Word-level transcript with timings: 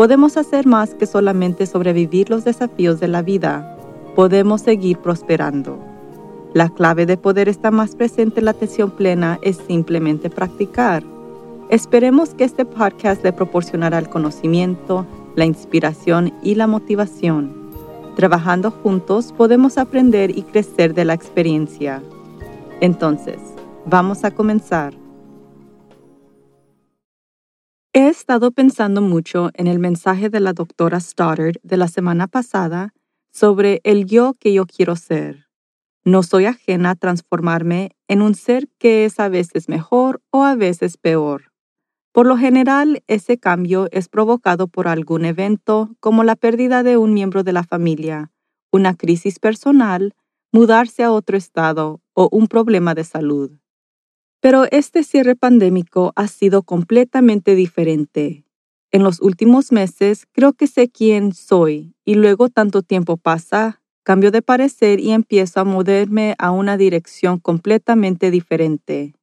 podemos 0.00 0.38
hacer 0.38 0.66
más 0.66 0.94
que 0.94 1.04
solamente 1.04 1.66
sobrevivir 1.66 2.30
los 2.30 2.42
desafíos 2.42 3.00
de 3.00 3.08
la 3.08 3.20
vida. 3.20 3.76
Podemos 4.16 4.62
seguir 4.62 4.96
prosperando. 4.96 5.78
La 6.54 6.70
clave 6.70 7.04
de 7.04 7.18
poder 7.18 7.50
estar 7.50 7.70
más 7.70 7.96
presente 7.96 8.40
en 8.40 8.46
la 8.46 8.52
atención 8.52 8.92
plena 8.92 9.38
es 9.42 9.58
simplemente 9.58 10.30
practicar. 10.30 11.02
Esperemos 11.68 12.30
que 12.30 12.44
este 12.44 12.64
podcast 12.64 13.22
le 13.22 13.34
proporcionará 13.34 13.98
el 13.98 14.08
conocimiento, 14.08 15.04
la 15.36 15.44
inspiración 15.44 16.32
y 16.42 16.54
la 16.54 16.66
motivación. 16.66 17.52
Trabajando 18.16 18.70
juntos 18.70 19.34
podemos 19.36 19.76
aprender 19.76 20.30
y 20.30 20.44
crecer 20.44 20.94
de 20.94 21.04
la 21.04 21.12
experiencia. 21.12 22.02
Entonces, 22.80 23.36
vamos 23.84 24.24
a 24.24 24.30
comenzar. 24.30 24.99
He 27.92 28.06
estado 28.06 28.52
pensando 28.52 29.02
mucho 29.02 29.50
en 29.54 29.66
el 29.66 29.80
mensaje 29.80 30.30
de 30.30 30.38
la 30.38 30.52
doctora 30.52 31.00
Stoddard 31.00 31.56
de 31.64 31.76
la 31.76 31.88
semana 31.88 32.28
pasada 32.28 32.94
sobre 33.32 33.80
el 33.82 34.06
yo 34.06 34.34
que 34.38 34.52
yo 34.52 34.64
quiero 34.64 34.94
ser. 34.94 35.48
No 36.04 36.22
soy 36.22 36.44
ajena 36.44 36.90
a 36.90 36.94
transformarme 36.94 37.96
en 38.06 38.22
un 38.22 38.36
ser 38.36 38.68
que 38.78 39.04
es 39.04 39.18
a 39.18 39.28
veces 39.28 39.68
mejor 39.68 40.22
o 40.30 40.44
a 40.44 40.54
veces 40.54 40.98
peor. 40.98 41.50
Por 42.12 42.26
lo 42.26 42.36
general, 42.36 43.02
ese 43.08 43.38
cambio 43.38 43.88
es 43.90 44.08
provocado 44.08 44.68
por 44.68 44.86
algún 44.86 45.24
evento 45.24 45.90
como 45.98 46.22
la 46.22 46.36
pérdida 46.36 46.84
de 46.84 46.96
un 46.96 47.12
miembro 47.12 47.42
de 47.42 47.52
la 47.52 47.64
familia, 47.64 48.30
una 48.70 48.94
crisis 48.94 49.40
personal, 49.40 50.14
mudarse 50.52 51.02
a 51.02 51.10
otro 51.10 51.36
estado 51.36 52.00
o 52.14 52.28
un 52.30 52.46
problema 52.46 52.94
de 52.94 53.02
salud. 53.02 53.59
Pero 54.40 54.64
este 54.70 55.04
cierre 55.04 55.36
pandémico 55.36 56.12
ha 56.16 56.26
sido 56.26 56.62
completamente 56.62 57.54
diferente. 57.54 58.44
En 58.90 59.02
los 59.02 59.20
últimos 59.20 59.70
meses 59.70 60.26
creo 60.32 60.54
que 60.54 60.66
sé 60.66 60.88
quién 60.88 61.32
soy 61.32 61.94
y 62.04 62.14
luego 62.14 62.48
tanto 62.48 62.82
tiempo 62.82 63.18
pasa, 63.18 63.82
cambio 64.02 64.30
de 64.30 64.42
parecer 64.42 64.98
y 64.98 65.12
empiezo 65.12 65.60
a 65.60 65.64
moverme 65.64 66.34
a 66.38 66.50
una 66.50 66.76
dirección 66.76 67.38
completamente 67.38 68.30
diferente. 68.30 69.14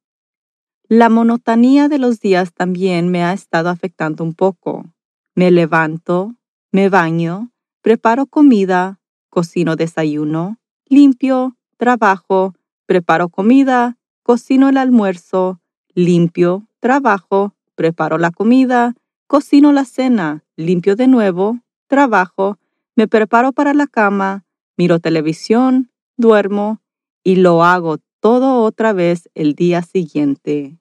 La 0.88 1.10
monotonía 1.10 1.88
de 1.88 1.98
los 1.98 2.20
días 2.20 2.54
también 2.54 3.10
me 3.10 3.22
ha 3.22 3.34
estado 3.34 3.68
afectando 3.68 4.24
un 4.24 4.32
poco. 4.32 4.86
Me 5.34 5.50
levanto, 5.50 6.34
me 6.72 6.88
baño, 6.88 7.50
preparo 7.82 8.24
comida, 8.24 8.98
cocino 9.28 9.76
desayuno, 9.76 10.58
limpio, 10.86 11.58
trabajo, 11.76 12.54
preparo 12.86 13.28
comida, 13.28 13.97
cocino 14.28 14.68
el 14.68 14.76
almuerzo, 14.76 15.58
limpio, 15.94 16.68
trabajo, 16.80 17.54
preparo 17.74 18.18
la 18.18 18.30
comida, 18.30 18.94
cocino 19.26 19.72
la 19.72 19.86
cena, 19.86 20.44
limpio 20.54 20.96
de 20.96 21.06
nuevo, 21.06 21.60
trabajo, 21.86 22.58
me 22.94 23.08
preparo 23.08 23.52
para 23.52 23.72
la 23.72 23.86
cama, 23.86 24.44
miro 24.76 24.98
televisión, 24.98 25.90
duermo 26.18 26.82
y 27.24 27.36
lo 27.36 27.64
hago 27.64 28.00
todo 28.20 28.64
otra 28.64 28.92
vez 28.92 29.30
el 29.34 29.54
día 29.54 29.80
siguiente. 29.80 30.78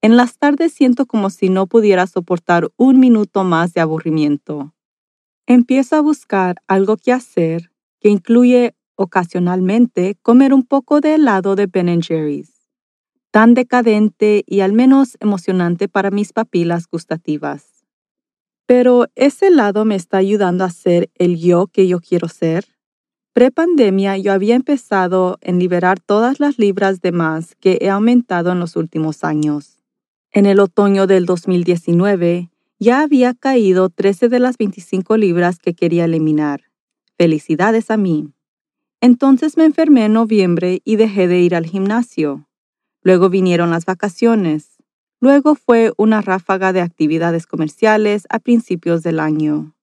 En 0.00 0.16
las 0.16 0.38
tardes 0.38 0.72
siento 0.72 1.04
como 1.04 1.28
si 1.28 1.50
no 1.50 1.66
pudiera 1.66 2.06
soportar 2.06 2.70
un 2.78 2.98
minuto 2.98 3.44
más 3.44 3.74
de 3.74 3.82
aburrimiento. 3.82 4.72
Empiezo 5.46 5.96
a 5.96 6.00
buscar 6.00 6.62
algo 6.66 6.96
que 6.96 7.12
hacer 7.12 7.70
que 8.00 8.08
incluye 8.08 8.74
ocasionalmente 8.98 10.18
comer 10.22 10.52
un 10.52 10.64
poco 10.64 11.00
de 11.00 11.14
helado 11.14 11.54
de 11.54 11.66
Ben 11.66 12.02
Jerry's, 12.02 12.68
tan 13.30 13.54
decadente 13.54 14.42
y 14.44 14.60
al 14.60 14.72
menos 14.72 15.16
emocionante 15.20 15.88
para 15.88 16.10
mis 16.10 16.32
papilas 16.32 16.88
gustativas. 16.90 17.84
Pero 18.66 19.06
ese 19.14 19.46
helado 19.46 19.84
me 19.84 19.94
está 19.94 20.18
ayudando 20.18 20.64
a 20.64 20.70
ser 20.70 21.10
el 21.14 21.38
yo 21.38 21.68
que 21.68 21.86
yo 21.86 22.00
quiero 22.00 22.28
ser. 22.28 22.66
Pre-pandemia 23.32 24.18
yo 24.18 24.32
había 24.32 24.56
empezado 24.56 25.38
en 25.40 25.60
liberar 25.60 26.00
todas 26.00 26.40
las 26.40 26.58
libras 26.58 27.00
de 27.00 27.12
más 27.12 27.54
que 27.54 27.78
he 27.80 27.88
aumentado 27.88 28.50
en 28.50 28.58
los 28.58 28.74
últimos 28.74 29.22
años. 29.22 29.78
En 30.32 30.44
el 30.44 30.58
otoño 30.58 31.06
del 31.06 31.24
2019 31.24 32.50
ya 32.80 33.02
había 33.02 33.32
caído 33.34 33.90
13 33.90 34.28
de 34.28 34.40
las 34.40 34.58
25 34.58 35.16
libras 35.16 35.58
que 35.58 35.74
quería 35.74 36.04
eliminar. 36.04 36.62
Felicidades 37.16 37.90
a 37.90 37.96
mí. 37.96 38.32
Entonces 39.00 39.56
me 39.56 39.64
enfermé 39.64 40.06
en 40.06 40.14
noviembre 40.14 40.80
y 40.84 40.96
dejé 40.96 41.28
de 41.28 41.40
ir 41.40 41.54
al 41.54 41.66
gimnasio. 41.66 42.48
Luego 43.02 43.28
vinieron 43.28 43.70
las 43.70 43.84
vacaciones. 43.84 44.78
Luego 45.20 45.54
fue 45.54 45.92
una 45.96 46.20
ráfaga 46.20 46.72
de 46.72 46.80
actividades 46.80 47.46
comerciales 47.46 48.26
a 48.28 48.38
principios 48.38 49.02
del 49.02 49.20
año. 49.20 49.74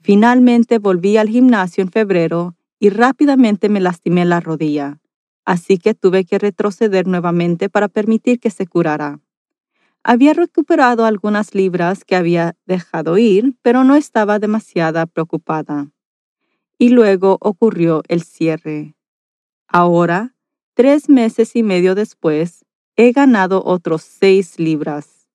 Finalmente 0.00 0.78
volví 0.78 1.16
al 1.16 1.28
gimnasio 1.28 1.82
en 1.82 1.90
febrero 1.90 2.56
y 2.78 2.90
rápidamente 2.90 3.68
me 3.68 3.80
lastimé 3.80 4.24
la 4.24 4.40
rodilla, 4.40 5.00
así 5.44 5.78
que 5.78 5.94
tuve 5.94 6.24
que 6.24 6.38
retroceder 6.38 7.06
nuevamente 7.06 7.68
para 7.68 7.88
permitir 7.88 8.38
que 8.38 8.50
se 8.50 8.66
curara. 8.66 9.20
Había 10.04 10.32
recuperado 10.32 11.04
algunas 11.04 11.54
libras 11.54 12.04
que 12.04 12.16
había 12.16 12.54
dejado 12.66 13.18
ir, 13.18 13.54
pero 13.62 13.84
no 13.84 13.96
estaba 13.96 14.38
demasiado 14.38 15.04
preocupada. 15.06 15.90
Y 16.78 16.90
luego 16.90 17.38
ocurrió 17.40 18.02
el 18.08 18.22
cierre. 18.22 18.94
Ahora, 19.66 20.36
tres 20.74 21.08
meses 21.08 21.56
y 21.56 21.62
medio 21.62 21.94
después, 21.94 22.64
he 22.96 23.12
ganado 23.12 23.62
otros 23.64 24.02
seis 24.02 24.58
libras. 24.58 25.28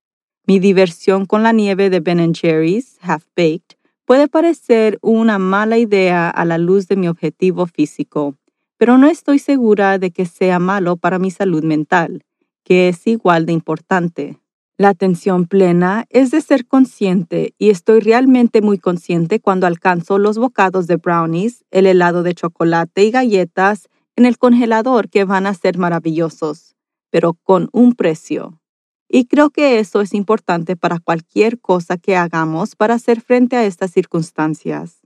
Mi 0.45 0.59
diversión 0.59 1.25
con 1.25 1.43
la 1.43 1.51
nieve 1.51 1.89
de 1.89 1.99
Ben 1.99 2.33
Jerry's 2.33 2.97
Half 3.01 3.25
Baked 3.35 3.77
puede 4.05 4.27
parecer 4.27 4.99
una 5.01 5.39
mala 5.39 5.77
idea 5.77 6.29
a 6.29 6.45
la 6.45 6.57
luz 6.57 6.87
de 6.87 6.95
mi 6.95 7.07
objetivo 7.07 7.65
físico, 7.65 8.35
pero 8.77 8.97
no 8.97 9.07
estoy 9.07 9.39
segura 9.39 9.97
de 9.99 10.11
que 10.11 10.25
sea 10.25 10.59
malo 10.59 10.97
para 10.97 11.19
mi 11.19 11.31
salud 11.31 11.63
mental, 11.63 12.23
que 12.63 12.89
es 12.89 13.07
igual 13.07 13.45
de 13.45 13.53
importante. 13.53 14.39
La 14.75 14.89
atención 14.89 15.45
plena 15.45 16.05
es 16.09 16.31
de 16.31 16.41
ser 16.41 16.65
consciente 16.65 17.53
y 17.59 17.69
estoy 17.69 17.99
realmente 17.99 18.63
muy 18.63 18.79
consciente 18.79 19.39
cuando 19.39 19.67
alcanzo 19.67 20.17
los 20.17 20.39
bocados 20.39 20.87
de 20.87 20.95
brownies, 20.95 21.63
el 21.69 21.85
helado 21.85 22.23
de 22.23 22.33
chocolate 22.33 23.03
y 23.03 23.11
galletas 23.11 23.87
en 24.15 24.25
el 24.25 24.39
congelador 24.39 25.09
que 25.09 25.25
van 25.25 25.45
a 25.45 25.53
ser 25.53 25.77
maravillosos, 25.77 26.75
pero 27.11 27.35
con 27.35 27.69
un 27.71 27.93
precio. 27.93 28.59
Y 29.07 29.25
creo 29.25 29.51
que 29.51 29.77
eso 29.77 30.01
es 30.01 30.15
importante 30.15 30.75
para 30.75 30.97
cualquier 30.97 31.59
cosa 31.59 31.97
que 31.97 32.15
hagamos 32.15 32.75
para 32.75 32.95
hacer 32.95 33.21
frente 33.21 33.55
a 33.55 33.65
estas 33.65 33.91
circunstancias. 33.91 35.01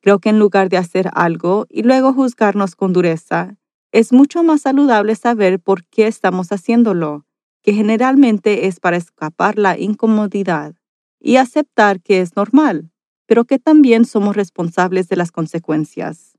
Creo 0.00 0.18
que 0.18 0.30
en 0.30 0.40
lugar 0.40 0.68
de 0.68 0.78
hacer 0.78 1.10
algo 1.14 1.66
y 1.68 1.84
luego 1.84 2.12
juzgarnos 2.12 2.74
con 2.74 2.92
dureza, 2.92 3.56
es 3.92 4.12
mucho 4.12 4.42
más 4.42 4.62
saludable 4.62 5.14
saber 5.14 5.60
por 5.60 5.84
qué 5.84 6.08
estamos 6.08 6.50
haciéndolo 6.50 7.24
que 7.66 7.74
generalmente 7.74 8.68
es 8.68 8.78
para 8.78 8.96
escapar 8.96 9.58
la 9.58 9.76
incomodidad 9.76 10.76
y 11.18 11.34
aceptar 11.34 12.00
que 12.00 12.20
es 12.20 12.36
normal, 12.36 12.92
pero 13.26 13.44
que 13.44 13.58
también 13.58 14.04
somos 14.04 14.36
responsables 14.36 15.08
de 15.08 15.16
las 15.16 15.32
consecuencias. 15.32 16.38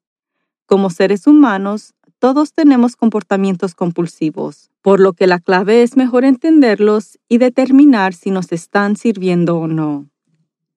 Como 0.65 0.89
seres 0.89 1.27
humanos, 1.27 1.95
todos 2.19 2.53
tenemos 2.53 2.95
comportamientos 2.95 3.75
compulsivos, 3.75 4.71
por 4.81 5.01
lo 5.01 5.11
que 5.11 5.27
la 5.27 5.39
clave 5.39 5.83
es 5.83 5.97
mejor 5.97 6.23
entenderlos 6.23 7.19
y 7.27 7.39
determinar 7.39 8.13
si 8.13 8.31
nos 8.31 8.53
están 8.53 8.95
sirviendo 8.95 9.57
o 9.57 9.67
no. 9.67 10.07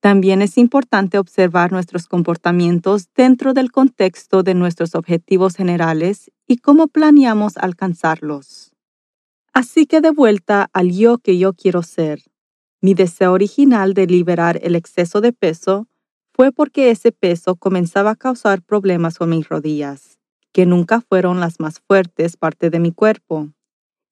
También 0.00 0.42
es 0.42 0.58
importante 0.58 1.18
observar 1.18 1.70
nuestros 1.70 2.08
comportamientos 2.08 3.06
dentro 3.14 3.54
del 3.54 3.70
contexto 3.70 4.42
de 4.42 4.54
nuestros 4.54 4.96
objetivos 4.96 5.54
generales 5.54 6.32
y 6.48 6.56
cómo 6.56 6.88
planeamos 6.88 7.56
alcanzarlos. 7.56 8.69
Así 9.52 9.86
que 9.86 10.00
de 10.00 10.10
vuelta 10.10 10.70
al 10.72 10.92
yo 10.92 11.18
que 11.18 11.38
yo 11.38 11.52
quiero 11.54 11.82
ser. 11.82 12.22
Mi 12.80 12.94
deseo 12.94 13.32
original 13.32 13.94
de 13.94 14.06
liberar 14.06 14.58
el 14.62 14.76
exceso 14.76 15.20
de 15.20 15.32
peso 15.32 15.86
fue 16.32 16.52
porque 16.52 16.90
ese 16.90 17.12
peso 17.12 17.56
comenzaba 17.56 18.12
a 18.12 18.16
causar 18.16 18.62
problemas 18.62 19.18
con 19.18 19.30
mis 19.30 19.48
rodillas, 19.48 20.18
que 20.52 20.66
nunca 20.66 21.00
fueron 21.00 21.40
las 21.40 21.60
más 21.60 21.80
fuertes 21.80 22.36
parte 22.36 22.70
de 22.70 22.80
mi 22.80 22.92
cuerpo. 22.92 23.50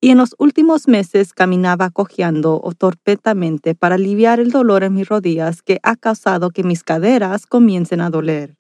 y 0.00 0.11
en 0.11 0.19
los 0.19 0.35
últimos 0.38 0.87
meses 0.87 1.32
caminaba 1.32 1.91
cojeando 1.91 2.61
o 2.62 2.73
torpetamente 2.73 3.75
para 3.75 3.96
aliviar 3.96 4.38
el 4.41 4.50
dolor 4.50 4.84
en 4.84 4.94
mis 4.94 5.08
rodillas 5.08 5.62
que 5.62 5.81
ha 5.82 5.96
causado 5.96 6.50
que 6.50 6.62
mis 6.62 6.84
caderas 6.84 7.46
comiencen 7.46 8.00
a 8.00 8.11
doler. 8.11 8.56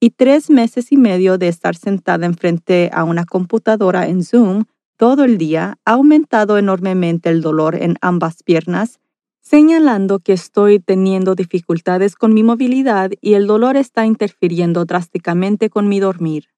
Y 0.00 0.10
tres 0.10 0.50
meses 0.50 0.92
y 0.92 0.96
medio 0.96 1.38
de 1.38 1.48
estar 1.48 1.76
sentada 1.76 2.26
enfrente 2.26 2.90
a 2.92 3.04
una 3.04 3.24
computadora 3.26 4.08
en 4.08 4.24
Zoom 4.24 4.64
todo 4.96 5.24
el 5.24 5.38
día 5.38 5.78
ha 5.84 5.92
aumentado 5.92 6.58
enormemente 6.58 7.28
el 7.28 7.40
dolor 7.40 7.74
en 7.74 7.96
ambas 8.00 8.42
piernas, 8.42 9.00
señalando 9.40 10.20
que 10.20 10.32
estoy 10.32 10.78
teniendo 10.78 11.34
dificultades 11.34 12.16
con 12.16 12.32
mi 12.32 12.42
movilidad 12.42 13.10
y 13.20 13.34
el 13.34 13.46
dolor 13.46 13.76
está 13.76 14.06
interfiriendo 14.06 14.84
drásticamente 14.84 15.68
con 15.68 15.88
mi 15.88 16.00
dormir. 16.00 16.48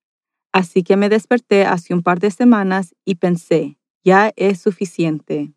Así 0.53 0.83
que 0.83 0.97
me 0.97 1.09
desperté 1.09 1.67
hace 1.67 1.95
un 1.95 2.03
par 2.03 2.21
de 2.21 2.31
semanas 2.31 2.95
y 3.05 3.17
pensé, 3.17 3.79
ya 4.05 4.33
es 4.37 4.61
suficiente. 4.61 5.53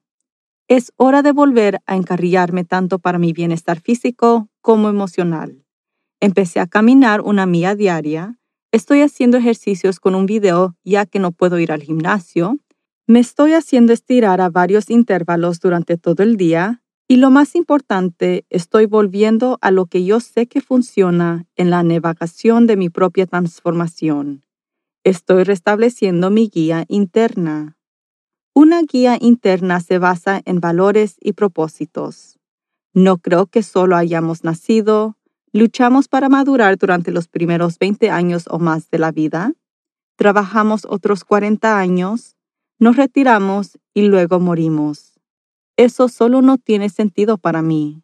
Es 0.67 0.91
hora 0.97 1.21
de 1.21 1.31
volver 1.31 1.79
a 1.85 1.95
encarrillarme 1.95 2.63
tanto 2.63 2.99
para 2.99 3.19
mi 3.19 3.33
bienestar 3.33 3.79
físico 3.79 4.49
como 4.61 4.89
emocional. 4.89 5.65
Empecé 6.19 6.59
a 6.59 6.67
caminar 6.67 7.21
una 7.21 7.45
milla 7.45 7.75
diaria, 7.75 8.37
estoy 8.71 9.01
haciendo 9.01 9.37
ejercicios 9.37 9.99
con 9.99 10.15
un 10.15 10.25
video 10.25 10.75
ya 10.83 11.05
que 11.05 11.19
no 11.19 11.31
puedo 11.31 11.59
ir 11.59 11.71
al 11.71 11.81
gimnasio, 11.81 12.59
me 13.09 13.19
estoy 13.19 13.53
haciendo 13.53 13.91
estirar 13.91 14.39
a 14.39 14.49
varios 14.49 14.91
intervalos 14.91 15.59
durante 15.59 15.97
todo 15.97 16.21
el 16.21 16.37
día 16.37 16.83
y 17.07 17.15
lo 17.15 17.31
más 17.31 17.55
importante, 17.55 18.45
estoy 18.51 18.85
volviendo 18.85 19.57
a 19.61 19.71
lo 19.71 19.87
que 19.87 20.05
yo 20.05 20.19
sé 20.19 20.45
que 20.45 20.61
funciona 20.61 21.47
en 21.55 21.71
la 21.71 21.81
navegación 21.81 22.67
de 22.67 22.77
mi 22.77 22.89
propia 22.89 23.25
transformación. 23.25 24.43
Estoy 25.03 25.43
restableciendo 25.43 26.29
mi 26.29 26.49
guía 26.49 26.85
interna. 26.87 27.79
Una 28.53 28.83
guía 28.83 29.17
interna 29.19 29.79
se 29.79 29.97
basa 29.97 30.43
en 30.45 30.59
valores 30.59 31.15
y 31.19 31.33
propósitos. 31.33 32.37
No 32.93 33.17
creo 33.17 33.47
que 33.47 33.63
solo 33.63 33.95
hayamos 33.95 34.43
nacido, 34.43 35.17
luchamos 35.51 36.09
para 36.09 36.29
madurar 36.29 36.77
durante 36.77 37.09
los 37.09 37.27
primeros 37.27 37.79
20 37.79 38.11
años 38.11 38.45
o 38.51 38.59
más 38.59 38.91
de 38.91 38.99
la 38.99 39.11
vida, 39.11 39.53
trabajamos 40.15 40.85
otros 40.87 41.23
40 41.23 41.79
años, 41.79 42.35
nos 42.79 42.95
retiramos 42.95 43.77
y 43.93 44.03
luego 44.03 44.39
morimos. 44.39 45.19
Eso 45.77 46.07
solo 46.07 46.41
no 46.41 46.57
tiene 46.57 46.89
sentido 46.89 47.37
para 47.37 47.61
mí. 47.61 48.03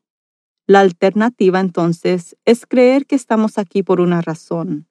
La 0.68 0.82
alternativa 0.82 1.60
entonces 1.60 2.36
es 2.46 2.66
creer 2.66 3.06
que 3.06 3.16
estamos 3.16 3.58
aquí 3.58 3.84
por 3.84 4.02
una 4.02 4.22
razón. 4.22 4.88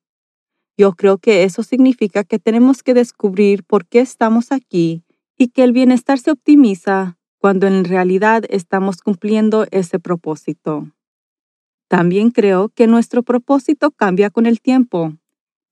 Yo 0.77 0.93
creo 0.93 1.19
que 1.19 1.45
eso 1.45 1.63
significa 1.63 2.25
que 2.25 2.39
tenemos 2.39 2.83
que 2.83 2.95
descubrir 2.95 3.65
por 3.65 3.87
qué 3.87 4.01
estamos 4.01 4.53
aquí 4.53 5.05
y 5.37 5.49
que 5.49 5.65
el 5.65 5.73
bienestar 5.73 6.19
se 6.19 6.31
optimiza 6.31 7.19
cuando 7.39 7.67
en 7.67 7.85
realidad 7.85 8.45
estamos 8.49 9.03
cumpliendo 9.03 9.67
ese 9.71 9.99
propósito. 9.99 10.91
También 11.89 12.31
creo 12.31 12.71
que 12.71 12.87
nuestro 12.87 13.23
propósito 13.23 13.91
cambia 13.91 14.31
con 14.31 14.47
el 14.47 14.61
tiempo. 14.61 15.17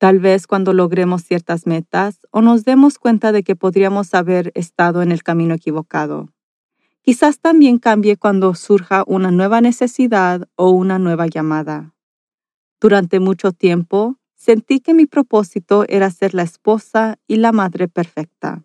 Tal 0.03 0.19
vez 0.19 0.49
cuando 0.49 0.73
logremos 0.73 1.23
ciertas 1.23 1.65
metas 1.65 2.27
o 2.33 2.43
nos 2.43 2.65
demos 2.65 2.99
cuenta 2.99 3.31
de 3.31 3.45
que 3.45 3.55
podríamos 3.55 4.15
haber 4.15 4.51
estado 4.57 5.01
en 5.01 5.13
el 5.13 5.23
camino 5.23 5.55
equivocado. 5.55 6.29
Quizás 7.03 7.39
también 7.39 7.79
cambie 7.79 8.17
cuando 8.17 8.53
surja 8.57 9.05
una 9.07 9.31
nueva 9.31 9.61
necesidad 9.61 10.49
o 10.57 10.71
una 10.71 10.99
nueva 10.99 11.29
llamada. 11.29 11.95
Durante 12.81 13.21
mucho 13.21 13.53
tiempo, 13.53 14.17
sentí 14.35 14.81
que 14.81 14.93
mi 14.93 15.07
propósito 15.07 15.85
era 15.87 16.11
ser 16.11 16.35
la 16.35 16.43
esposa 16.43 17.21
y 17.29 17.37
la 17.37 17.53
madre 17.53 17.87
perfecta. 17.87 18.65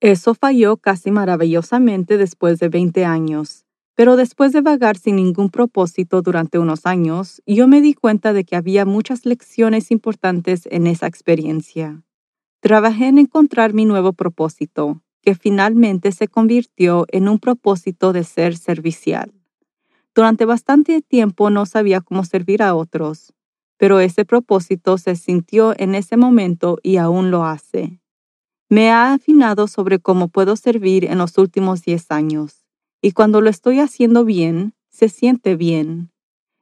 Eso 0.00 0.34
falló 0.34 0.78
casi 0.78 1.12
maravillosamente 1.12 2.18
después 2.18 2.58
de 2.58 2.68
20 2.68 3.04
años, 3.04 3.64
pero 3.94 4.16
después 4.16 4.52
de 4.52 4.60
vagar 4.60 4.96
sin 4.96 5.16
ningún 5.16 5.50
propósito 5.50 6.20
durante 6.20 6.58
unos 6.58 6.84
años, 6.84 7.42
yo 7.46 7.68
me 7.68 7.80
di 7.80 7.94
cuenta 7.94 8.32
de 8.32 8.44
que 8.44 8.56
había 8.56 8.84
muchas 8.84 9.24
lecciones 9.24 9.90
importantes 9.90 10.66
en 10.70 10.86
esa 10.86 11.06
experiencia. 11.06 12.02
Trabajé 12.60 13.06
en 13.08 13.18
encontrar 13.18 13.72
mi 13.72 13.84
nuevo 13.84 14.12
propósito, 14.12 15.02
que 15.22 15.34
finalmente 15.34 16.12
se 16.12 16.28
convirtió 16.28 17.06
en 17.08 17.28
un 17.28 17.38
propósito 17.38 18.12
de 18.12 18.24
ser 18.24 18.56
servicial. 18.56 19.32
Durante 20.14 20.44
bastante 20.44 21.00
tiempo 21.02 21.50
no 21.50 21.66
sabía 21.66 22.00
cómo 22.00 22.24
servir 22.24 22.62
a 22.62 22.74
otros, 22.74 23.32
pero 23.76 24.00
ese 24.00 24.24
propósito 24.24 24.98
se 24.98 25.16
sintió 25.16 25.74
en 25.76 25.94
ese 25.94 26.16
momento 26.16 26.78
y 26.82 26.96
aún 26.96 27.30
lo 27.30 27.44
hace. 27.44 28.00
Me 28.68 28.90
ha 28.90 29.12
afinado 29.12 29.66
sobre 29.66 29.98
cómo 29.98 30.28
puedo 30.28 30.56
servir 30.56 31.04
en 31.04 31.18
los 31.18 31.36
últimos 31.38 31.82
10 31.82 32.10
años, 32.10 32.63
y 33.04 33.12
cuando 33.12 33.42
lo 33.42 33.50
estoy 33.50 33.80
haciendo 33.80 34.24
bien, 34.24 34.72
se 34.88 35.10
siente 35.10 35.56
bien. 35.56 36.10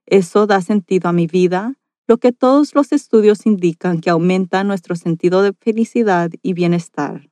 Eso 0.06 0.48
da 0.48 0.60
sentido 0.60 1.08
a 1.08 1.12
mi 1.12 1.28
vida, 1.28 1.74
lo 2.08 2.18
que 2.18 2.32
todos 2.32 2.74
los 2.74 2.90
estudios 2.90 3.46
indican 3.46 4.00
que 4.00 4.10
aumenta 4.10 4.64
nuestro 4.64 4.96
sentido 4.96 5.42
de 5.42 5.52
felicidad 5.52 6.32
y 6.42 6.52
bienestar. 6.52 7.30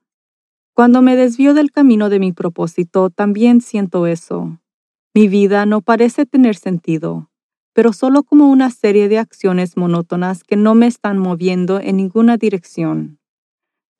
Cuando 0.73 1.01
me 1.01 1.17
desvío 1.17 1.53
del 1.53 1.73
camino 1.73 2.07
de 2.07 2.19
mi 2.19 2.31
propósito, 2.31 3.09
también 3.09 3.59
siento 3.59 4.07
eso. 4.07 4.61
Mi 5.13 5.27
vida 5.27 5.65
no 5.65 5.81
parece 5.81 6.25
tener 6.25 6.55
sentido, 6.55 7.29
pero 7.73 7.91
solo 7.91 8.23
como 8.23 8.49
una 8.49 8.69
serie 8.69 9.09
de 9.09 9.17
acciones 9.17 9.75
monótonas 9.75 10.45
que 10.45 10.55
no 10.55 10.73
me 10.73 10.87
están 10.87 11.17
moviendo 11.17 11.81
en 11.81 11.97
ninguna 11.97 12.37
dirección 12.37 13.19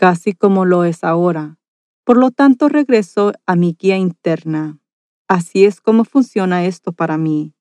casi 0.01 0.33
como 0.33 0.65
lo 0.65 0.83
es 0.83 1.03
ahora. 1.03 1.59
Por 2.03 2.17
lo 2.17 2.31
tanto, 2.31 2.69
regreso 2.69 3.33
a 3.45 3.55
mi 3.55 3.77
guía 3.79 3.97
interna. 3.97 4.80
Así 5.31 5.63
es 5.63 5.79
como 5.79 6.03
funciona 6.03 6.65
esto 6.65 6.91
para 6.91 7.17
mí. 7.17 7.53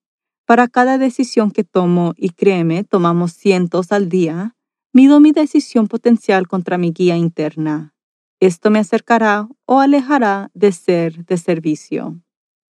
Para 0.45 0.67
cada 0.67 0.97
decisión 0.97 1.51
que 1.51 1.63
tomo, 1.63 2.11
y 2.17 2.31
créeme, 2.31 2.83
tomamos 2.83 3.31
cientos 3.31 3.93
al 3.93 4.09
día, 4.09 4.57
mido 4.91 5.21
mi 5.21 5.31
decisión 5.31 5.87
potencial 5.87 6.49
contra 6.49 6.77
mi 6.77 6.91
guía 6.91 7.15
interna. 7.15 7.93
Esto 8.41 8.71
me 8.71 8.79
acercará 8.79 9.47
o 9.65 9.79
alejará 9.79 10.51
de 10.53 10.73
ser 10.73 11.23
de 11.23 11.37
servicio. 11.37 12.21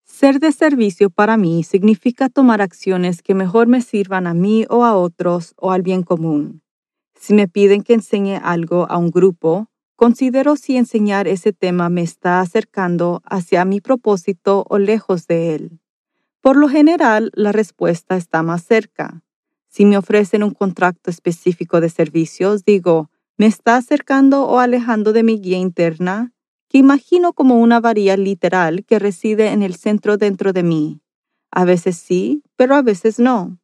Ser 0.04 0.38
de 0.38 0.52
servicio 0.52 1.08
para 1.08 1.38
mí 1.38 1.64
significa 1.64 2.28
tomar 2.28 2.60
acciones 2.60 3.22
que 3.22 3.34
mejor 3.34 3.68
me 3.68 3.80
sirvan 3.80 4.26
a 4.26 4.34
mí 4.34 4.66
o 4.68 4.84
a 4.84 4.94
otros 4.94 5.54
o 5.56 5.72
al 5.72 5.80
bien 5.80 6.02
común. 6.02 6.60
Si 7.14 7.32
me 7.32 7.48
piden 7.48 7.84
que 7.84 7.94
enseñe 7.94 8.36
algo 8.36 8.86
a 8.90 8.98
un 8.98 9.10
grupo, 9.10 9.69
considero 10.00 10.56
si 10.56 10.78
enseñar 10.78 11.28
ese 11.28 11.52
tema 11.52 11.90
me 11.90 12.00
está 12.00 12.40
acercando 12.40 13.20
hacia 13.26 13.66
mi 13.66 13.82
propósito 13.82 14.64
o 14.70 14.78
lejos 14.78 15.26
de 15.26 15.54
él. 15.54 15.78
Por 16.40 16.56
lo 16.56 16.70
general, 16.70 17.30
la 17.34 17.52
respuesta 17.52 18.16
está 18.16 18.42
más 18.42 18.64
cerca. 18.64 19.22
Si 19.68 19.84
me 19.84 19.98
ofrecen 19.98 20.42
un 20.42 20.54
contrato 20.54 21.10
específico 21.10 21.82
de 21.82 21.90
servicios, 21.90 22.64
digo, 22.64 23.10
¿me 23.36 23.44
está 23.44 23.76
acercando 23.76 24.46
o 24.46 24.58
alejando 24.58 25.12
de 25.12 25.22
mi 25.22 25.38
guía 25.38 25.58
interna? 25.58 26.32
que 26.70 26.78
imagino 26.78 27.34
como 27.34 27.58
una 27.58 27.78
varilla 27.78 28.16
literal 28.16 28.86
que 28.86 28.98
reside 28.98 29.48
en 29.48 29.62
el 29.62 29.74
centro 29.74 30.16
dentro 30.16 30.54
de 30.54 30.62
mí. 30.62 31.02
A 31.50 31.66
veces 31.66 31.98
sí, 31.98 32.42
pero 32.56 32.74
a 32.74 32.80
veces 32.80 33.18
no. 33.18 33.58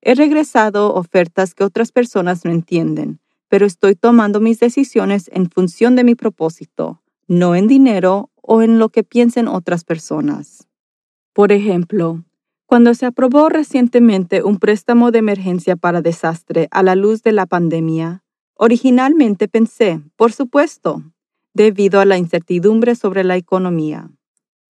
He 0.00 0.14
regresado 0.14 0.94
ofertas 0.94 1.52
que 1.52 1.64
otras 1.64 1.92
personas 1.92 2.46
no 2.46 2.52
entienden, 2.52 3.20
pero 3.54 3.66
estoy 3.66 3.94
tomando 3.94 4.40
mis 4.40 4.58
decisiones 4.58 5.30
en 5.32 5.48
función 5.48 5.94
de 5.94 6.02
mi 6.02 6.16
propósito, 6.16 7.00
no 7.28 7.54
en 7.54 7.68
dinero 7.68 8.28
o 8.42 8.62
en 8.62 8.80
lo 8.80 8.88
que 8.88 9.04
piensen 9.04 9.46
otras 9.46 9.84
personas. 9.84 10.66
Por 11.32 11.52
ejemplo, 11.52 12.24
cuando 12.66 12.94
se 12.94 13.06
aprobó 13.06 13.48
recientemente 13.48 14.42
un 14.42 14.58
préstamo 14.58 15.12
de 15.12 15.20
emergencia 15.20 15.76
para 15.76 16.02
desastre 16.02 16.66
a 16.72 16.82
la 16.82 16.96
luz 16.96 17.22
de 17.22 17.30
la 17.30 17.46
pandemia, 17.46 18.24
originalmente 18.54 19.46
pensé, 19.46 20.00
por 20.16 20.32
supuesto, 20.32 21.04
debido 21.52 22.00
a 22.00 22.04
la 22.06 22.18
incertidumbre 22.18 22.96
sobre 22.96 23.22
la 23.22 23.36
economía. 23.36 24.10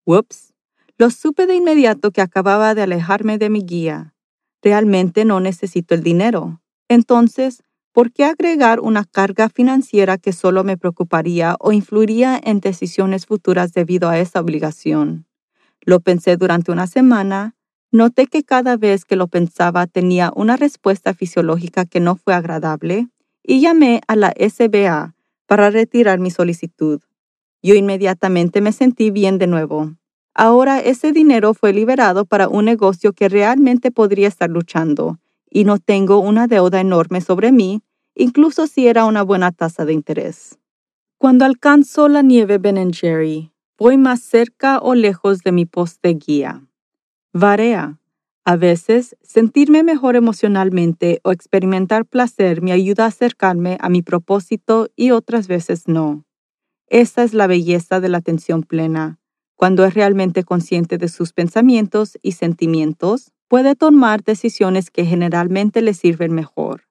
Whoops, 0.05 0.53
lo 0.99 1.09
supe 1.09 1.47
de 1.47 1.55
inmediato 1.55 2.11
que 2.11 2.21
acababa 2.21 2.75
de 2.75 2.83
alejarme 2.83 3.39
de 3.39 3.49
mi 3.49 3.63
guía 3.63 4.15
Realmente 4.61 5.25
no 5.25 5.41
necesito 5.41 5.95
el 5.95 6.03
dinero. 6.03 6.61
Entonces, 6.89 7.63
¿por 7.95 8.11
qué 8.11 8.25
agregar 8.25 8.81
una 8.81 9.05
carga 9.05 9.49
financiera 9.49 10.19
que 10.19 10.33
solo 10.33 10.65
me 10.65 10.77
preocuparía 10.77 11.55
o 11.61 11.71
influiría 11.71 12.41
en 12.43 12.59
decisiones 12.59 13.25
futuras 13.25 13.73
debido 13.73 14.09
a 14.09 14.19
esa 14.19 14.41
obligación? 14.41 15.27
Lo 15.81 16.01
pensé 16.01 16.37
durante 16.37 16.73
una 16.73 16.89
semana. 16.89 17.55
Noté 17.93 18.27
que 18.27 18.43
cada 18.43 18.77
vez 18.77 19.05
que 19.05 19.15
lo 19.15 19.29
pensaba 19.29 19.87
tenía 19.87 20.33
una 20.35 20.57
respuesta 20.57 21.15
fisiológica 21.15 21.85
que 21.85 22.01
no 22.01 22.17
fue 22.17 22.35
agradable 22.35 23.07
y 23.45 23.61
llamé 23.61 24.01
a 24.09 24.17
la 24.17 24.35
SBA 24.37 25.15
para 25.47 25.71
retirar 25.71 26.19
mi 26.19 26.33
solicitud. 26.33 27.01
Yo 27.63 27.77
inmediatamente 27.77 28.61
me 28.61 28.73
sentí 28.73 29.13
bien 29.13 29.39
de 29.39 29.47
nuevo. 29.47 29.95
Ahora 30.35 30.81
ese 30.81 31.13
dinero 31.13 31.55
fue 31.55 31.73
liberado 31.73 32.25
para 32.25 32.49
un 32.49 32.65
negocio 32.65 33.13
que 33.13 33.29
realmente 33.29 33.93
podría 33.93 34.27
estar 34.27 34.51
luchando 34.51 35.21
y 35.55 35.65
no 35.65 35.79
tengo 35.79 36.19
una 36.19 36.49
deuda 36.49 36.81
enorme 36.81 37.21
sobre 37.21 37.53
mí, 37.53 37.81
incluso 38.17 38.67
si 38.67 38.89
era 38.89 39.05
una 39.05 39.23
buena 39.23 39.53
tasa 39.53 39.85
de 39.85 39.93
interés. 39.93 40.59
Cuando 41.17 41.45
alcanzo 41.45 42.09
la 42.09 42.23
nieve 42.23 42.59
Ben 42.59 42.93
Jerry, 42.93 43.53
voy 43.79 43.97
más 43.97 44.21
cerca 44.21 44.81
o 44.81 44.97
lejos 44.97 45.39
de 45.45 45.53
mi 45.53 45.65
poste 45.65 46.15
guía. 46.15 46.67
Varea. 47.33 48.01
A 48.45 48.57
veces, 48.57 49.17
sentirme 49.23 49.85
mejor 49.85 50.17
emocionalmente 50.17 51.21
o 51.23 51.31
experimentar 51.31 52.05
placer 52.05 52.61
me 52.61 52.73
ayuda 52.73 53.05
a 53.05 53.09
acercarme 53.09 53.79
a 53.81 53.89
mi 53.89 54.03
propósito 54.03 54.89
y 54.97 55.13
otras 55.13 55.47
veces 55.47 55.87
no. 55.87 56.25
Esta 56.89 57.23
es 57.23 57.33
la 57.33 57.47
belleza 57.47 58.01
de 58.01 58.09
la 58.09 58.19
atención 58.19 58.65
plena. 58.65 59.21
Cuando 59.55 59.85
es 59.85 59.95
realmente 59.95 60.43
consciente 60.43 60.99
de 60.99 61.09
sus 61.09 61.33
pensamientos 61.33 62.19
y 62.23 62.33
sentimientos, 62.33 63.34
puede 63.55 63.77
tomar 63.77 64.25
decisiones 64.25 64.91
que 64.91 65.05
generalmente 65.05 65.81
le 65.81 65.95
sirven 65.95 66.33
mejor. 66.33 66.89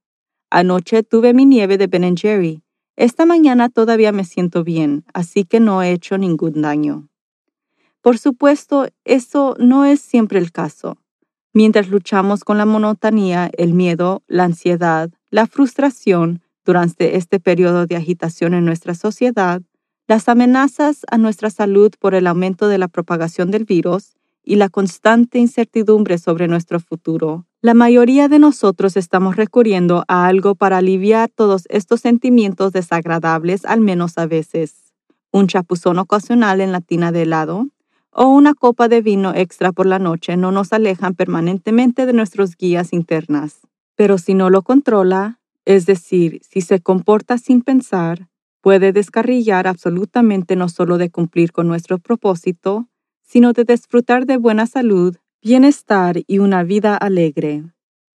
Anoche 0.50 1.04
tuve 1.04 1.34
mi 1.34 1.46
nieve 1.46 1.78
de 1.78 1.88
Ben 1.88 2.16
Jerry. 2.16 2.64
Esta 2.96 3.26
mañana 3.26 3.68
todavía 3.68 4.14
me 4.14 4.24
siento 4.24 4.64
bien, 4.64 5.04
así 5.14 5.44
que 5.44 5.60
no 5.60 5.84
he 5.84 5.92
hecho 5.92 6.18
ningún 6.18 6.62
daño. 6.62 7.10
Por 8.00 8.18
supuesto, 8.18 8.88
eso 9.04 9.58
no 9.60 9.84
es 9.84 10.00
siempre 10.00 10.40
el 10.40 10.54
caso. 10.54 10.96
Mientras 11.52 11.90
luchamos 11.90 12.46
con 12.46 12.58
la 12.58 12.66
monotonía, 12.66 13.52
el 13.58 13.74
miedo, 13.74 14.24
la 14.28 14.46
ansiedad, 14.46 15.10
la 15.32 15.48
frustración 15.48 16.44
durante 16.64 17.18
este 17.18 17.42
periodo 17.42 17.88
de 17.88 17.98
agitación 17.98 18.54
en 18.54 18.64
nuestra 18.64 18.96
sociedad, 18.96 19.62
las 20.08 20.30
amenazas 20.30 21.02
a 21.12 21.18
nuestra 21.18 21.50
salud 21.50 21.92
por 22.00 22.16
el 22.16 22.26
aumento 22.26 22.70
de 22.70 22.78
la 22.78 22.88
propagación 22.88 23.52
del 23.52 23.66
virus 23.66 24.16
y 24.44 24.56
la 24.56 24.70
constante 24.70 25.40
incertidumbre 25.40 26.18
sobre 26.18 26.48
nuestro 26.48 26.80
futuro, 26.80 27.46
la 27.62 27.74
mayoría 27.74 28.28
de 28.28 28.40
nosotros 28.40 28.98
estamos 28.98 29.38
recurriendo 29.38 30.04
a 30.08 30.28
algo 30.28 30.56
para 30.56 30.78
aliviar 30.78 31.30
todos 31.30 31.64
estos 31.70 32.02
sentimientos 32.02 32.74
desagradables 32.74 33.64
al 33.66 33.80
menos 33.80 34.18
a 34.18 34.26
veces. 34.26 34.94
Un 35.32 35.48
chapuzón 35.48 35.98
ocasional 35.98 36.60
en 36.60 36.72
la 36.72 36.82
tina 36.82 37.12
de 37.12 37.22
helado, 37.22 37.70
o 38.12 38.28
una 38.28 38.54
copa 38.54 38.88
de 38.88 39.02
vino 39.02 39.34
extra 39.34 39.72
por 39.72 39.86
la 39.86 39.98
noche 39.98 40.38
no 40.38 40.52
nos 40.52 40.74
alejan 40.74 41.16
permanentemente 41.16 42.06
de 42.06 42.14
nuestros 42.14 42.56
guías 42.56 42.94
internas. 42.94 43.62
Pero 43.96 44.18
si 44.18 44.34
no 44.34 44.50
lo 44.50 44.62
controla, 44.62 45.40
es 45.66 45.86
decir, 45.86 46.42
si 46.48 46.62
se 46.62 46.80
comporta 46.80 47.38
sin 47.38 47.62
pensar, 47.62 48.28
puede 48.62 48.92
descarrillar 48.92 49.68
absolutamente 49.68 50.56
no 50.56 50.70
solo 50.70 50.98
de 50.98 51.10
cumplir 51.10 51.52
con 51.52 51.68
nuestro 51.68 51.98
propósito, 51.98 52.88
sino 53.34 53.52
de 53.52 53.64
disfrutar 53.64 54.28
de 54.28 54.38
buena 54.38 54.68
salud, 54.68 55.18
bienestar 55.42 56.22
y 56.28 56.38
una 56.38 56.62
vida 56.62 56.96
alegre. 56.96 57.64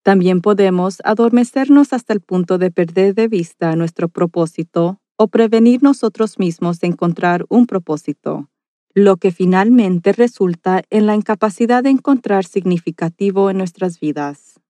También 0.02 0.42
podemos 0.42 0.98
adormecernos 1.04 1.94
hasta 1.94 2.12
el 2.12 2.20
punto 2.20 2.58
de 2.58 2.70
perder 2.70 3.14
de 3.14 3.26
vista 3.26 3.74
nuestro 3.76 4.10
propósito 4.10 5.00
o 5.16 5.28
prevenir 5.28 5.82
nosotros 5.82 6.38
mismos 6.38 6.80
de 6.80 6.88
encontrar 6.88 7.46
un 7.48 7.66
propósito 7.66 8.50
lo 8.92 9.16
que 9.16 9.30
finalmente 9.30 10.12
resulta 10.12 10.82
en 10.90 11.06
la 11.06 11.14
incapacidad 11.14 11.82
de 11.82 11.90
encontrar 11.90 12.44
significativo 12.44 13.48
en 13.48 13.56
nuestras 13.56 13.98
vidas. 13.98 14.60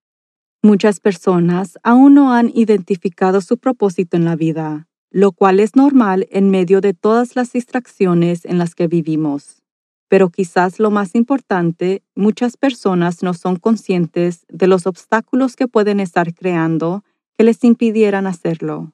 Muchas 0.62 1.00
personas 1.00 1.76
aún 1.82 2.14
no 2.14 2.32
han 2.32 2.52
identificado 2.54 3.40
su 3.40 3.58
propósito 3.58 4.16
en 4.16 4.24
la 4.24 4.36
vida, 4.36 4.86
lo 5.10 5.32
cual 5.32 5.58
es 5.58 5.74
normal 5.74 6.28
en 6.30 6.50
medio 6.50 6.80
de 6.80 6.94
todas 6.94 7.34
las 7.34 7.52
distracciones 7.52 8.44
en 8.44 8.58
las 8.58 8.76
que 8.76 8.86
vivimos. 8.86 9.65
Pero 10.08 10.30
quizás 10.30 10.78
lo 10.78 10.90
más 10.90 11.14
importante, 11.14 12.02
muchas 12.14 12.56
personas 12.56 13.22
no 13.22 13.34
son 13.34 13.56
conscientes 13.56 14.46
de 14.48 14.66
los 14.66 14.86
obstáculos 14.86 15.56
que 15.56 15.68
pueden 15.68 16.00
estar 16.00 16.32
creando 16.34 17.02
que 17.36 17.44
les 17.44 17.62
impidieran 17.64 18.26
hacerlo. 18.26 18.92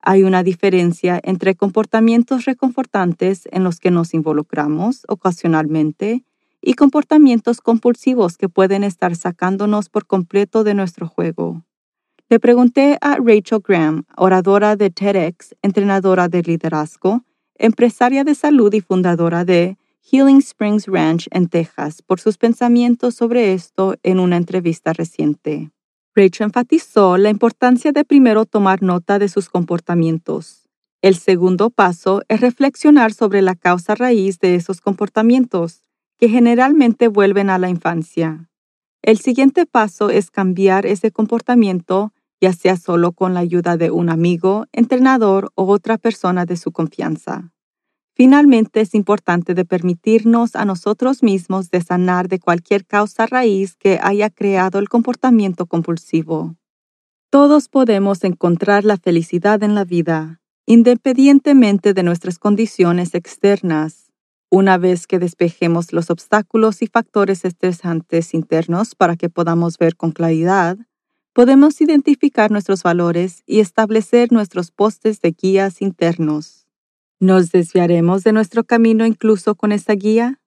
Hay 0.00 0.22
una 0.22 0.42
diferencia 0.42 1.20
entre 1.22 1.54
comportamientos 1.54 2.44
reconfortantes 2.44 3.48
en 3.52 3.64
los 3.64 3.80
que 3.80 3.90
nos 3.90 4.12
involucramos 4.12 5.04
ocasionalmente 5.08 6.24
y 6.60 6.74
comportamientos 6.74 7.60
compulsivos 7.60 8.36
que 8.36 8.48
pueden 8.48 8.84
estar 8.84 9.16
sacándonos 9.16 9.88
por 9.88 10.06
completo 10.06 10.64
de 10.64 10.74
nuestro 10.74 11.08
juego. 11.08 11.62
Le 12.30 12.40
pregunté 12.40 12.96
a 13.00 13.16
Rachel 13.16 13.60
Graham, 13.66 14.04
oradora 14.16 14.76
de 14.76 14.90
TEDx, 14.90 15.54
entrenadora 15.62 16.28
de 16.28 16.42
liderazgo, 16.42 17.22
empresaria 17.56 18.24
de 18.24 18.34
salud 18.34 18.72
y 18.72 18.80
fundadora 18.80 19.44
de 19.44 19.76
Healing 20.06 20.42
Springs 20.42 20.86
Ranch 20.86 21.28
en 21.30 21.48
Texas, 21.48 22.02
por 22.02 22.20
sus 22.20 22.36
pensamientos 22.36 23.14
sobre 23.14 23.54
esto 23.54 23.94
en 24.02 24.20
una 24.20 24.36
entrevista 24.36 24.92
reciente. 24.92 25.70
Rachel 26.14 26.48
enfatizó 26.48 27.16
la 27.16 27.30
importancia 27.30 27.90
de 27.90 28.04
primero 28.04 28.44
tomar 28.44 28.82
nota 28.82 29.18
de 29.18 29.30
sus 29.30 29.48
comportamientos. 29.48 30.68
El 31.00 31.16
segundo 31.16 31.70
paso 31.70 32.20
es 32.28 32.42
reflexionar 32.42 33.14
sobre 33.14 33.40
la 33.40 33.54
causa 33.54 33.94
raíz 33.94 34.38
de 34.40 34.56
esos 34.56 34.82
comportamientos, 34.82 35.82
que 36.18 36.28
generalmente 36.28 37.08
vuelven 37.08 37.48
a 37.48 37.58
la 37.58 37.70
infancia. 37.70 38.50
El 39.00 39.18
siguiente 39.18 39.64
paso 39.64 40.10
es 40.10 40.30
cambiar 40.30 40.84
ese 40.84 41.12
comportamiento, 41.12 42.12
ya 42.42 42.52
sea 42.52 42.76
solo 42.76 43.12
con 43.12 43.32
la 43.32 43.40
ayuda 43.40 43.78
de 43.78 43.90
un 43.90 44.10
amigo, 44.10 44.66
entrenador 44.72 45.50
o 45.54 45.64
otra 45.64 45.96
persona 45.96 46.44
de 46.44 46.58
su 46.58 46.72
confianza. 46.72 47.53
Finalmente, 48.16 48.80
es 48.80 48.94
importante 48.94 49.54
de 49.54 49.64
permitirnos 49.64 50.54
a 50.54 50.64
nosotros 50.64 51.24
mismos 51.24 51.70
de 51.70 51.80
sanar 51.80 52.28
de 52.28 52.38
cualquier 52.38 52.86
causa 52.86 53.26
raíz 53.26 53.74
que 53.74 53.98
haya 54.00 54.30
creado 54.30 54.78
el 54.78 54.88
comportamiento 54.88 55.66
compulsivo. 55.66 56.54
Todos 57.30 57.68
podemos 57.68 58.22
encontrar 58.22 58.84
la 58.84 58.96
felicidad 58.98 59.64
en 59.64 59.74
la 59.74 59.84
vida, 59.84 60.40
independientemente 60.66 61.92
de 61.92 62.04
nuestras 62.04 62.38
condiciones 62.38 63.16
externas, 63.16 64.12
una 64.48 64.78
vez 64.78 65.08
que 65.08 65.18
despejemos 65.18 65.92
los 65.92 66.10
obstáculos 66.10 66.82
y 66.82 66.86
factores 66.86 67.44
estresantes 67.44 68.34
internos 68.34 68.94
para 68.94 69.16
que 69.16 69.28
podamos 69.28 69.78
ver 69.78 69.96
con 69.96 70.12
claridad, 70.12 70.78
podemos 71.32 71.80
identificar 71.80 72.52
nuestros 72.52 72.84
valores 72.84 73.42
y 73.46 73.58
establecer 73.58 74.30
nuestros 74.30 74.70
postes 74.70 75.20
de 75.20 75.32
guías 75.32 75.82
internos. 75.82 76.63
¿Nos 77.24 77.52
desviaremos 77.52 78.22
de 78.22 78.34
nuestro 78.34 78.64
camino 78.64 79.06
incluso 79.06 79.54
con 79.54 79.72
esa 79.72 79.94
guía? 79.94 80.42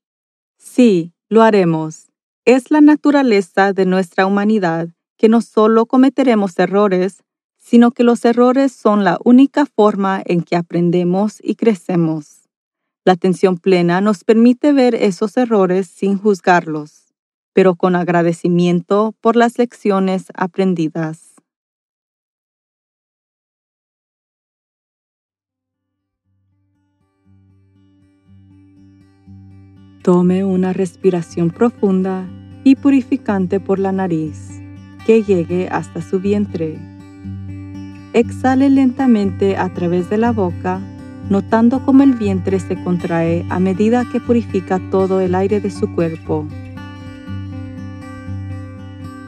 Sí, 0.60 1.12
lo 1.28 1.42
haremos. 1.42 2.12
Es 2.46 2.70
la 2.70 2.82
naturaleza 2.82 3.74
de 3.74 3.88
nuestra 3.88 4.28
humanidad 4.28 4.90
que 5.18 5.28
no 5.28 5.42
solo 5.42 5.88
cometeremos 5.88 6.60
errores, 6.60 7.24
sino 7.58 7.90
que 7.90 8.04
los 8.04 8.24
errores 8.26 8.74
son 8.74 9.04
la 9.04 9.18
única 9.26 9.66
forma 9.66 10.22
en 10.24 10.44
que 10.44 10.56
aprendemos 10.56 11.40
y 11.42 11.56
crecemos. 11.56 12.48
La 13.04 13.14
atención 13.14 13.58
plena 13.58 14.00
nos 14.00 14.24
permite 14.24 14.72
ver 14.72 14.94
esos 14.94 15.36
errores 15.36 15.88
sin 15.88 16.20
juzgarlos, 16.20 17.08
pero 17.54 17.74
con 17.74 17.96
agradecimiento 17.96 19.16
por 19.20 19.36
las 19.36 19.58
lecciones 19.58 20.28
aprendidas. 20.36 21.27
Tome 30.08 30.46
una 30.46 30.72
respiración 30.72 31.50
profunda 31.50 32.24
y 32.64 32.78
purificante 32.78 33.60
por 33.60 33.78
la 33.78 33.92
nariz 33.92 34.40
que 35.06 35.22
llegue 35.22 35.68
hasta 35.68 36.02
su 36.02 36.22
vientre. 36.22 36.80
Exhale 38.14 38.70
lentamente 38.70 39.58
a 39.58 39.68
través 39.74 40.10
de 40.10 40.18
la 40.18 40.32
boca, 40.32 40.80
notando 41.30 41.84
cómo 41.84 42.04
el 42.04 42.14
vientre 42.14 42.62
se 42.62 42.82
contrae 42.86 43.46
a 43.50 43.60
medida 43.60 44.06
que 44.10 44.22
purifica 44.22 44.80
todo 44.92 45.20
el 45.20 45.36
aire 45.36 45.60
de 45.60 45.72
su 45.72 45.94
cuerpo. 45.94 46.48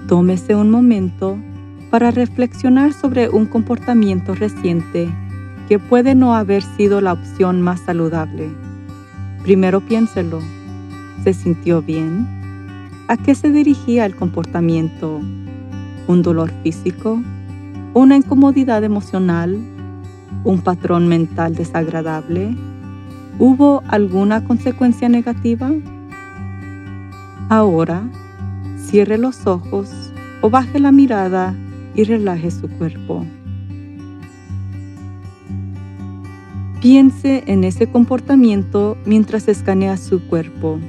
Tómese 0.08 0.56
un 0.56 0.72
momento 0.72 1.38
para 1.90 2.10
reflexionar 2.10 2.94
sobre 2.94 3.28
un 3.28 3.48
comportamiento 3.48 4.34
reciente 4.34 5.10
que 5.68 5.78
puede 5.78 6.16
no 6.16 6.36
haber 6.36 6.64
sido 6.64 7.02
la 7.02 7.12
opción 7.12 7.62
más 7.62 7.82
saludable. 7.82 8.50
Primero 9.44 9.82
piénselo 9.82 10.40
¿Se 11.24 11.34
sintió 11.34 11.82
bien? 11.82 12.26
¿A 13.10 13.18
qué 13.18 13.36
se 13.36 13.52
dirigía 13.52 14.06
el 14.06 14.16
comportamiento? 14.16 15.20
¿Un 16.08 16.22
dolor 16.22 16.50
físico? 16.64 17.22
¿Una 17.94 18.16
incomodidad 18.16 18.86
emocional? 18.86 19.60
¿Un 20.46 20.62
patrón 20.62 21.10
mental 21.10 21.56
desagradable? 21.56 22.56
¿Hubo 23.38 23.84
alguna 23.90 24.46
consecuencia 24.46 25.10
negativa? 25.10 25.70
Ahora, 27.50 28.04
cierre 28.78 29.18
los 29.18 29.46
ojos 29.46 29.92
o 30.42 30.50
baje 30.50 30.80
la 30.80 30.94
mirada 30.94 31.54
y 31.96 32.06
relaje 32.06 32.50
su 32.50 32.70
cuerpo. 32.70 33.26
Piense 36.80 37.44
en 37.48 37.66
ese 37.66 37.88
comportamiento 37.88 38.96
mientras 39.06 39.50
escanea 39.50 39.98
su 39.98 40.22
cuerpo 40.28 40.80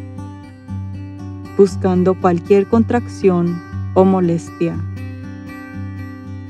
buscando 1.61 2.15
cualquier 2.15 2.67
contracción 2.67 3.61
o 3.93 4.07
molestia. 4.07 4.79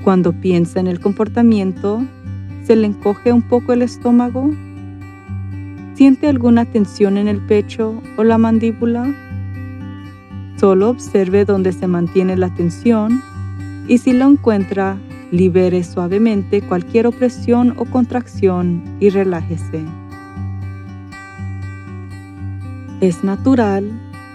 Cuando 0.05 0.33
piensa 0.33 0.79
en 0.79 0.87
el 0.87 1.01
comportamiento, 1.01 2.01
se 2.63 2.77
le 2.77 2.87
encoge 2.87 3.33
un 3.33 3.43
poco 3.43 3.73
el 3.73 3.83
estómago 3.83 4.53
¿Siente 5.95 6.29
alguna 6.29 6.65
tensión 6.65 7.19
en 7.19 7.27
el 7.27 7.41
pecho 7.41 8.01
o 8.17 8.23
la 8.23 8.39
mandíbula? 8.39 9.13
Solo 10.61 10.91
observe 10.91 11.45
dónde 11.45 11.73
se 11.73 11.89
mantiene 11.89 12.37
la 12.37 12.55
tensión 12.55 13.21
y 13.89 13.99
si 13.99 14.13
lo 14.13 14.29
encuentra, 14.29 14.97
libere 15.33 15.83
suavemente 15.83 16.63
cualquier 16.63 17.09
opresión 17.09 17.75
o 17.79 17.85
contracción 17.85 18.81
y 19.01 19.11
relájese. 19.11 19.85
Es 23.01 23.25
natural 23.25 23.91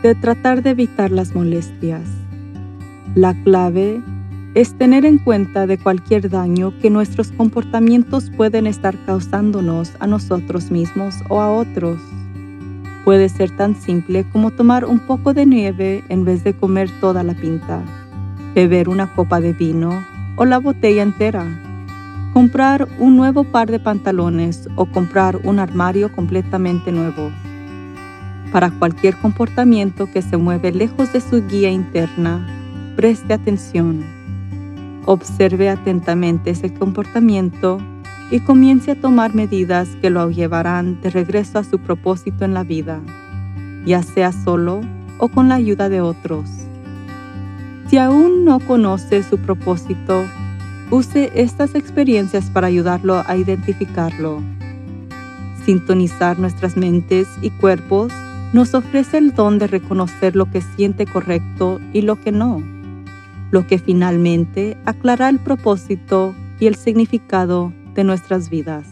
de 0.06 0.14
tratar 0.14 0.62
de 0.62 0.70
evitar 0.70 1.10
las 1.10 1.34
molestias. 1.34 2.04
La 3.16 3.34
clave 3.44 4.04
es 4.54 4.78
tener 4.78 5.04
en 5.04 5.18
cuenta 5.18 5.66
de 5.66 5.80
cualquier 5.80 6.30
daño 6.30 6.78
que 6.80 6.92
nuestros 6.92 7.32
comportamientos 7.32 8.30
pueden 8.30 8.68
estar 8.68 8.96
causándonos 9.08 9.94
a 10.00 10.06
nosotros 10.06 10.70
mismos 10.70 11.16
o 11.28 11.42
a 11.42 11.52
otros. 11.52 12.00
Puede 13.04 13.30
ser 13.30 13.50
tan 13.58 13.74
simple 13.76 14.26
como 14.32 14.52
tomar 14.52 14.86
un 14.86 15.00
poco 15.00 15.34
de 15.34 15.48
nieve 15.48 16.04
en 16.10 16.24
vez 16.24 16.44
de 16.44 16.54
comer 16.54 16.88
toda 17.02 17.24
la 17.24 17.34
pinta, 17.34 17.82
beber 18.54 18.90
una 18.90 19.12
copa 19.12 19.42
de 19.42 19.54
vino 19.54 20.06
o 20.36 20.46
la 20.46 20.60
botella 20.60 21.02
entera, 21.02 21.48
comprar 22.32 22.88
un 23.00 23.18
nuevo 23.18 23.44
par 23.44 23.72
de 23.72 23.80
pantalones 23.80 24.70
o 24.76 24.86
comprar 24.86 25.38
un 25.38 25.58
armario 25.58 26.12
completamente 26.12 26.92
nuevo. 26.92 27.32
Para 28.56 28.72
cualquier 28.72 29.18
comportamiento 29.18 30.10
que 30.10 30.22
se 30.22 30.38
mueve 30.38 30.72
lejos 30.72 31.12
de 31.12 31.20
su 31.20 31.46
guía 31.46 31.72
interna, 31.72 32.48
preste 32.96 33.34
atención 33.34 34.06
Observe 35.06 35.70
atentamente 35.70 36.52
ese 36.52 36.74
comportamiento 36.74 37.80
y 38.32 38.40
comience 38.40 38.92
a 38.92 38.96
tomar 38.96 39.36
medidas 39.36 39.90
que 40.02 40.10
lo 40.10 40.32
llevarán 40.32 41.02
de 41.02 41.10
regreso 41.10 41.60
a 41.60 41.66
su 41.66 41.80
propósito 41.80 42.46
en 42.46 42.54
la 42.54 42.64
vida, 42.64 43.02
ya 43.86 44.02
sea 44.04 44.32
solo 44.32 44.80
o 45.18 45.28
con 45.28 45.50
la 45.50 45.56
ayuda 45.56 45.90
de 45.90 46.00
otros. 46.00 46.50
Si 47.90 47.98
aún 47.98 48.46
no 48.46 48.62
conoce 48.62 49.22
su 49.24 49.38
propósito, 49.38 50.24
use 50.92 51.30
estas 51.36 51.76
experiencias 51.76 52.50
para 52.50 52.68
ayudarlo 52.68 53.22
a 53.28 53.36
identificarlo. 53.36 54.42
Sintonizar 55.66 56.40
nuestras 56.40 56.78
mentes 56.78 57.28
y 57.42 57.50
cuerpos 57.50 58.14
nos 58.56 58.74
ofrece 58.74 59.18
el 59.18 59.34
don 59.34 59.60
de 59.60 59.68
reconocer 59.68 60.38
lo 60.38 60.50
que 60.50 60.62
siente 60.62 61.06
correcto 61.06 61.82
y 61.92 62.04
lo 62.04 62.16
que 62.16 62.32
no 62.32 62.64
lo 63.52 63.68
que 63.68 63.78
finalmente 63.78 64.78
aclara 64.86 65.30
el 65.30 65.40
propósito 65.40 66.34
y 66.60 66.68
el 66.68 66.76
significado 66.76 67.74
de 67.94 68.04
nuestras 68.04 68.50
vidas. 68.50 68.88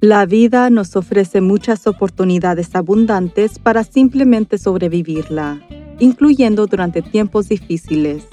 La 0.00 0.26
vida 0.26 0.68
nos 0.68 0.96
ofrece 0.96 1.40
muchas 1.40 1.86
oportunidades 1.86 2.74
abundantes 2.74 3.58
para 3.58 3.84
simplemente 3.84 4.58
sobrevivirla, 4.58 5.62
incluyendo 5.98 6.66
durante 6.66 7.00
tiempos 7.00 7.48
difíciles. 7.48 8.26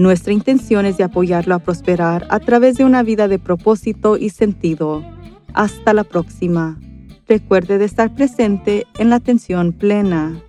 Nuestra 0.00 0.32
intención 0.32 0.86
es 0.86 0.96
de 0.96 1.04
apoyarlo 1.04 1.54
a 1.54 1.58
prosperar 1.58 2.26
a 2.30 2.40
través 2.40 2.78
de 2.78 2.86
una 2.86 3.02
vida 3.02 3.28
de 3.28 3.38
propósito 3.38 4.16
y 4.16 4.30
sentido 4.30 5.04
hasta 5.52 5.92
la 5.92 6.04
próxima. 6.04 6.80
Recuerde 7.28 7.76
de 7.76 7.84
estar 7.84 8.14
presente 8.14 8.86
en 8.98 9.10
la 9.10 9.16
atención 9.16 9.74
plena. 9.74 10.42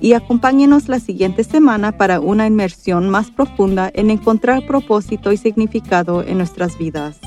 y 0.00 0.12
acompáñenos 0.12 0.88
la 0.88 1.00
siguiente 1.00 1.42
semana 1.42 1.98
para 1.98 2.20
una 2.20 2.46
inmersión 2.46 3.10
más 3.10 3.32
profunda 3.32 3.90
en 3.94 4.10
encontrar 4.10 4.64
propósito 4.68 5.32
y 5.32 5.36
significado 5.36 6.22
en 6.22 6.38
nuestras 6.38 6.78
vidas. 6.78 7.18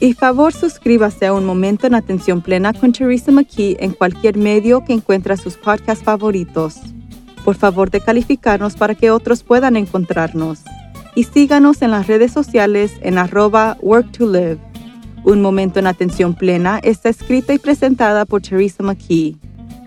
Y 0.00 0.12
favor 0.12 0.52
suscríbase 0.52 1.24
a 1.24 1.32
Un 1.32 1.46
Momento 1.46 1.86
en 1.86 1.94
Atención 1.94 2.42
Plena 2.42 2.74
con 2.74 2.92
Teresa 2.92 3.32
McKee 3.32 3.78
en 3.80 3.92
cualquier 3.92 4.36
medio 4.36 4.84
que 4.84 4.92
encuentre 4.92 5.34
sus 5.38 5.56
podcasts 5.56 6.04
favoritos. 6.04 6.76
Por 7.42 7.54
favor 7.54 7.90
de 7.90 8.02
calificarnos 8.02 8.76
para 8.76 8.94
que 8.94 9.10
otros 9.10 9.42
puedan 9.42 9.76
encontrarnos. 9.76 10.60
Y 11.16 11.24
síganos 11.24 11.80
en 11.80 11.92
las 11.92 12.06
redes 12.08 12.30
sociales 12.30 12.92
en 13.00 13.16
arroba 13.16 13.78
work 13.80 14.12
to 14.12 14.30
live. 14.30 14.58
Un 15.24 15.40
Momento 15.40 15.78
en 15.78 15.86
Atención 15.86 16.34
Plena 16.34 16.78
está 16.82 17.08
escrita 17.08 17.54
y 17.54 17.58
presentada 17.58 18.26
por 18.26 18.42
Teresa 18.42 18.82
McKee. 18.82 19.34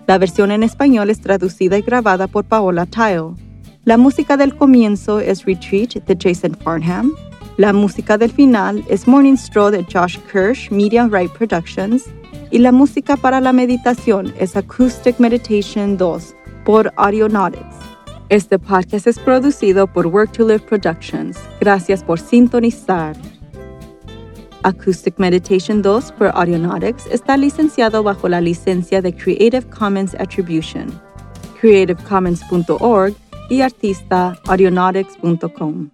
La 0.08 0.18
versión 0.18 0.50
en 0.50 0.64
español 0.64 1.08
es 1.08 1.20
traducida 1.20 1.78
y 1.78 1.82
grabada 1.82 2.26
por 2.26 2.44
Paola 2.44 2.84
Tile. 2.84 3.36
La 3.84 3.96
música 3.96 4.36
del 4.36 4.56
comienzo 4.56 5.20
es 5.20 5.44
Retreat 5.44 6.04
de 6.04 6.18
Jason 6.20 6.58
Farnham. 6.64 7.12
La 7.58 7.72
música 7.72 8.18
del 8.18 8.32
final 8.32 8.84
es 8.88 9.06
Morning 9.06 9.36
Stroll 9.36 9.70
de 9.70 9.84
Josh 9.84 10.18
Kirsch, 10.32 10.68
Media 10.72 11.06
Right 11.06 11.30
Productions. 11.30 12.06
Y 12.50 12.58
la 12.58 12.72
música 12.72 13.16
para 13.16 13.40
la 13.40 13.52
meditación 13.52 14.34
es 14.36 14.56
Acoustic 14.56 15.20
Meditation 15.20 15.96
2 15.96 16.34
por 16.64 16.92
Audionautics. 16.96 17.89
Este 18.30 18.60
podcast 18.60 19.08
es 19.08 19.18
producido 19.18 19.88
por 19.88 20.06
Work 20.06 20.30
to 20.34 20.46
Live 20.46 20.60
Productions. 20.60 21.36
Gracias 21.58 22.04
por 22.04 22.20
sintonizar. 22.20 23.16
Acoustic 24.62 25.18
Meditation 25.18 25.82
2 25.82 26.12
por 26.12 26.28
Audionautics 26.28 27.08
está 27.08 27.36
licenciado 27.36 28.04
bajo 28.04 28.28
la 28.28 28.40
licencia 28.40 29.02
de 29.02 29.12
Creative 29.12 29.64
Commons 29.76 30.14
Attribution, 30.14 30.92
creativecommons.org 31.60 33.16
y 33.48 33.62
artista 33.62 34.38
audionautics.com. 34.46 35.90